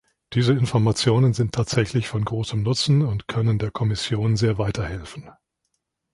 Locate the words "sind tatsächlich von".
1.35-2.25